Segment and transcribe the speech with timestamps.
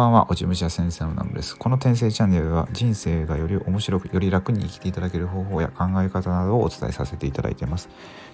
[0.00, 1.54] ばんは、落ち武者先生のナムです。
[1.58, 7.90] この転生チャンネルは人生がより面白く、より楽に生きていただける方法や考え方などをお伝えさせていただいています。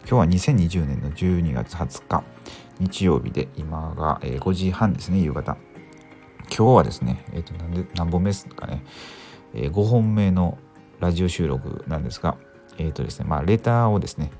[0.08, 2.24] 今日は2020年の12月20日、
[2.78, 5.56] 日曜日で、今が5時半ですね、夕方。
[6.56, 8.84] 今日はですね、えっ、ー、と、なんで、何本目ですかね、
[9.52, 10.58] えー、5本目の
[11.00, 12.36] ラジオ収録なんですが、
[12.78, 14.30] えっ、ー、とですね、まあ、レターをですね、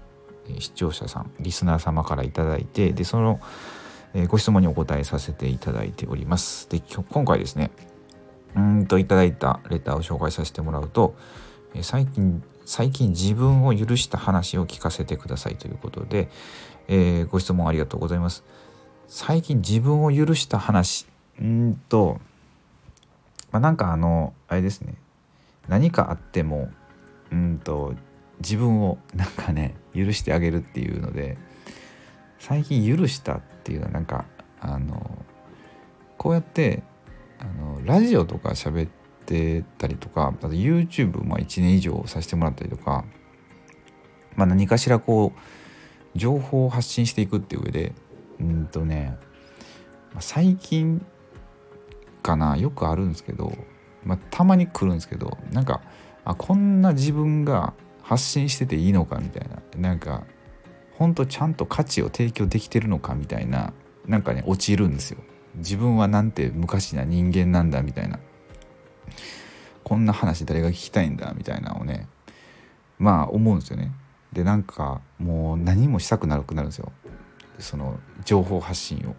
[0.61, 3.41] 視聴者さん、リスナー様から頂いて、で、その、
[4.19, 6.71] えご質問にお答えさせていただいております。
[6.71, 6.81] で
[7.11, 7.71] 今回ですね
[8.57, 11.15] うんといただいたレターを紹介させてもらうと、
[11.75, 16.31] え最近最近自分を許した話を聞かせてくださいということで、
[16.89, 18.43] えー、ご質問ありがとうございます。
[19.07, 21.07] 最近自分を許した話
[21.39, 22.19] うんと、
[23.53, 24.95] まあ、なんかあのあれですね
[25.69, 26.71] 何かあっても
[27.31, 27.95] うんと
[28.41, 31.37] 自分をなんかね許してあげるっていうので
[32.47, 34.25] 最近許したっていうのはなんか
[34.61, 35.25] あの
[36.17, 36.85] こうやって
[37.41, 38.91] あのラジオとか喋っ
[39.27, 43.05] てたりとかあと YouTube まあ1年以上させてもらったりとか、
[44.37, 47.93] まあ、何かしらこう情報を発信していくっていう上で
[48.39, 49.17] うんとね
[50.21, 51.05] 最近
[52.23, 53.53] かなよくあるんですけど、
[54.05, 55.81] まあ、たまに来るんですけどなんか
[56.25, 60.23] あこんな自分が発信してていいのかみたいななんか
[60.99, 63.73] 本当ちゃんと価値を提供できてるのかみたいな
[64.07, 65.19] なんかね陥るんですよ。
[65.57, 68.19] 自分はなんて昔な人間なんだみたいな。
[69.85, 72.09] こんな話誰が聞きたいんだみたいなのをね
[72.99, 73.93] まあ思うんですよね。
[74.33, 76.93] でなんかもう何もしたくなくなるんですよ。
[77.59, 79.15] その情報発信を。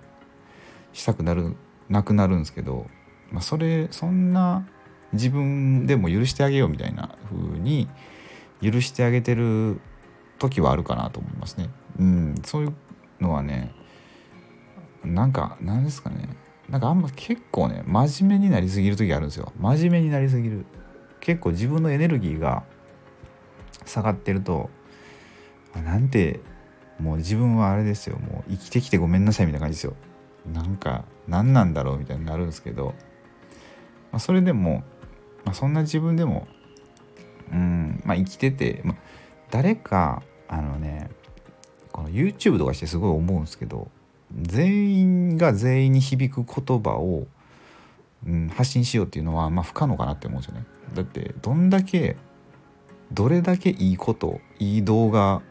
[0.94, 1.56] したくなる
[1.90, 2.88] なくなるんですけど、
[3.32, 4.68] まあ、それそんな
[5.14, 7.88] 自分でも許してあげようみたいな風に
[8.62, 9.80] 許してあげてる
[10.38, 11.70] 時はあるかなと思いますね。
[12.00, 12.74] うん、そういう
[13.20, 13.74] のはね
[15.04, 16.30] なんか何ですかね。
[16.70, 19.54] なんかあんま結構ね真面目になりすぎる時あるんですよ。
[19.60, 20.66] 真面目になりすぎる。
[21.20, 22.64] 結構自分のエネルギーが
[23.86, 24.70] 下がってると
[25.74, 26.42] なんて
[27.00, 28.18] もう自分はあれですよ。
[28.18, 29.96] もう生きてきてごめんなさいみたいな感じですよ。
[30.52, 32.96] なんか何なんだろうみたいになるんですけど、
[34.12, 34.84] まあ、それでも、
[35.46, 36.48] まあ、そんな自分でも
[37.52, 38.98] うんまあ生きてて、まあ、
[39.52, 41.10] 誰かあのね
[41.92, 43.90] この YouTube とかしてすごい思うんですけど
[44.34, 47.28] 全員が全員に響く言葉を、
[48.26, 50.66] うん、発信しようっていうのは、まあ、不可能かなって思うんですよね。
[50.94, 52.18] だってどんだけ
[53.12, 55.42] どれだけいいこといい動画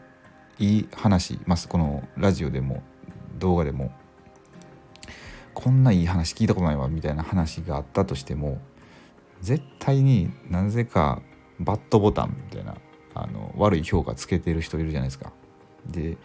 [0.59, 2.83] いい話、まあ、このラジオでも
[3.39, 3.91] 動画でも
[5.53, 8.59] こんないい話聞いたことないわみたいな話があったとしても
[9.41, 11.21] 絶対になぜか
[11.59, 12.75] バッドボタンみたいな
[13.23, 15.31] あの悪い評価つけてる人いるじゃないですか。
[15.87, 16.15] でっ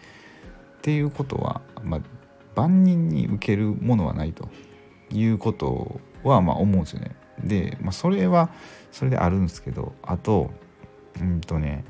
[0.81, 2.01] ていうことは、まあ、
[2.55, 4.49] 万人に受けるものはないと
[5.09, 7.15] いうことはまあ思うんですよね。
[7.41, 8.49] で、まあ、それは
[8.91, 10.51] それであるんですけどあと
[11.19, 11.85] うんとね、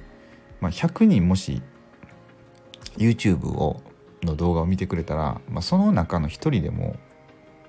[0.62, 1.62] まあ、100人もし
[2.98, 3.82] YouTube を
[4.24, 6.96] の動画を見てくれたら、まあ、その中の一人でも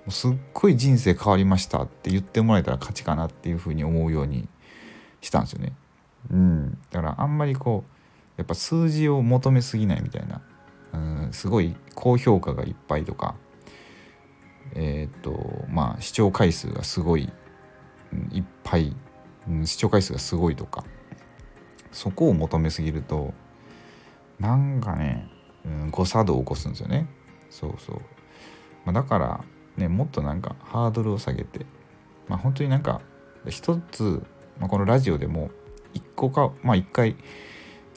[0.09, 4.49] すっごい人生変わりましたって言ってもらえたら勝ちかなっていうふうに思うように
[5.21, 5.73] したんですよね。
[6.31, 6.74] うん、
[7.05, 7.91] からあんまりこう
[8.37, 10.43] やっぱ数字を求めすぎないみたいな、
[10.93, 10.99] う
[11.29, 13.37] ん、すごい高評価がいっぱいとか
[14.75, 17.31] えっ、とまあ視聴回数がすごい、
[18.13, 18.97] うん、いっぱい、
[19.49, 20.85] うん、視聴回数がすごいとか
[21.93, 23.35] そこを求めすぎると
[24.41, 25.29] なんかね、
[25.65, 27.07] うん、誤作動を起こすんですよね。
[27.51, 28.01] そうそう、
[28.85, 29.45] まあ、だから
[29.77, 31.67] ねもっとなんかハードルを下げて
[32.27, 33.01] まあ本当になんか
[33.49, 34.25] 一つ、
[34.59, 35.51] まあ、このラジオでも
[35.95, 37.17] 1個かまあ1回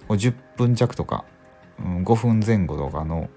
[0.09, 1.25] 10分弱とか、
[1.79, 3.29] うん、5分前後とかの、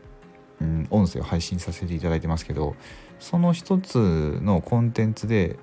[0.60, 2.76] うん、音声を配信させていただいてますけど
[3.18, 5.58] その一つのコンテンツで、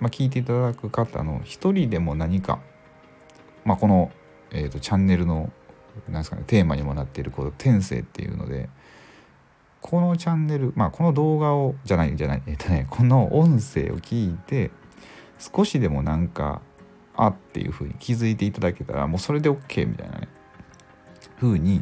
[0.00, 2.60] まあ、聞いていただく方の一人でも何か、
[3.64, 4.10] まあ、この、
[4.50, 5.52] えーと、チャンネルの
[6.08, 8.68] なんですか、ね、テーマにもなっているこの天性っていうので
[9.80, 14.70] このチャンネルまあこの動画をじゃないじゃないえっ、ー、とねこの音声を聞いて
[15.38, 16.60] 少しでもなんか
[17.24, 20.28] あっていうふうに気づいていただけたらもうそれで OK みたいなね。
[21.40, 21.80] ふうに、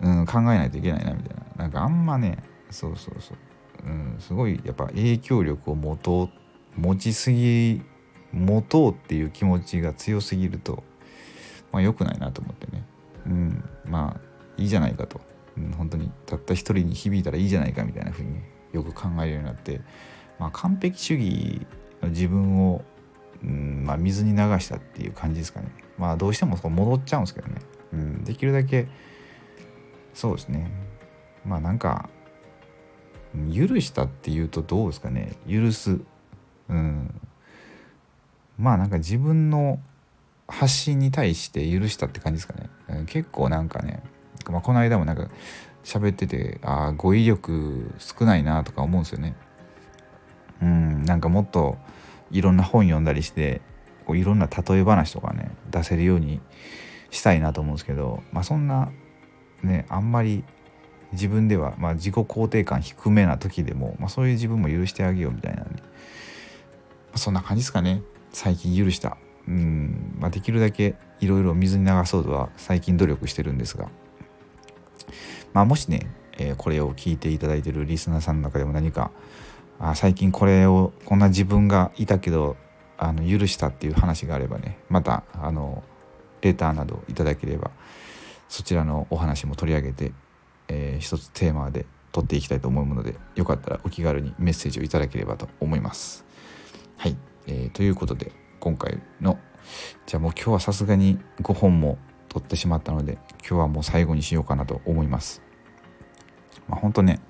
[0.00, 1.64] うん、考えないといけないなみたいな。
[1.64, 2.38] なんかあんまね
[2.70, 6.30] そうそうそう、うん、すごいやっぱ影響力を持と
[6.76, 7.82] う持ちすぎ
[8.32, 10.82] 持とうっていう気持ちが強すぎると、
[11.72, 12.84] まあ、良くないなと思ってね、
[13.26, 14.20] うん、まあ
[14.56, 15.20] いいじゃないかと、
[15.56, 18.40] うん、本当にたった一人に響いたらいいじゃないかみたいなふうに
[18.72, 19.80] よく考えるようになって、
[20.38, 21.66] まあ、完璧主義
[22.02, 22.84] の自分を
[23.42, 25.68] うんまあ、水に流したっていう感じですかね。
[25.96, 27.54] まあどうしてもそこ戻っちゃうんですけどね、
[27.92, 28.88] うん、できるだけ
[30.14, 30.70] そうですね。
[31.44, 32.08] まあなんか
[33.54, 35.36] 許したっていうとどうですかね。
[35.48, 35.98] 許す。
[36.68, 37.20] うん。
[38.58, 39.78] まあなんか自分の
[40.48, 44.02] 発信に対して許したって感じですかね、うん、結構なんかね、
[44.50, 45.28] まあ、この間もなんか
[45.84, 49.36] 喋っててああ語彙力少ないなとか思うんですよね。
[50.60, 51.78] うんなんかもっと
[52.30, 53.60] いろんな本読んだりして
[54.06, 56.40] こういろんな例え話とかね出せるように
[57.10, 58.90] したいなと思うんですけどまあそんな
[59.62, 60.44] ねあんまり
[61.12, 65.88] 自分では、まあ、自己肯定感低めな時でも、まあ、そういう自分も許してあげようみたいなんで、ま
[67.14, 68.02] あ、そんな感じですかね。
[68.30, 69.16] 最近許した。
[69.46, 73.88] うん、まあ、できるだけいろいろ水に流そうとは最近努力してるんですが、
[75.54, 79.10] まあ、もしね、えー、これを聞いていただいてるリスナーさんの中でも何か
[79.78, 82.56] あ最近これをこんな自分がいたけど
[82.96, 85.82] あの許したっていう話があればねまたあの
[86.40, 87.70] レターなどいただければ
[88.48, 90.12] そちらのお話も取り上げて
[90.68, 96.24] えー、一つテーマで取っていきたいと思うのでよかったらお気軽にメッセージをいただければと思います。
[96.96, 97.16] はい、
[97.46, 99.38] えー、ということで今回の
[100.06, 101.98] じゃあもう今日はさすがに5本も
[102.28, 105.42] 取ってしまったので今日はもう最後にしようかなと思います。
[106.68, 107.20] まあ、ほんとね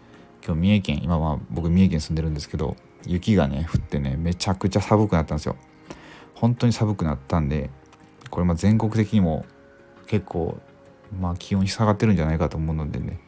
[0.45, 2.77] 今日三重県今は僕三重県住んでるんですけど
[3.07, 5.57] 雪がね降ってねめちゃくちゃ寒くなったんですよ。
[6.35, 7.71] 本当に寒くなったんで
[8.31, 9.45] これま全国的にも
[10.07, 10.59] 結構
[11.19, 13.19] まあ気温下がってるんじゃないかと思うのでね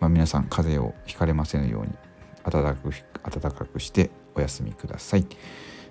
[0.00, 1.92] まあ、皆さん風邪をひかれませんように
[2.44, 2.90] 暖かく
[3.40, 5.26] 暖かくしてお休みください。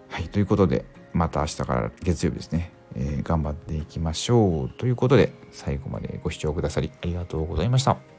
[0.09, 8.16] はい、ということでまた明日から月曜日ですね、えー、頑張っていきましょうということで最後までご視聴くださりありがとうございました。